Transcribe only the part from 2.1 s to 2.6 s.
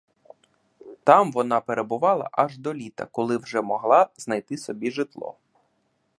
аж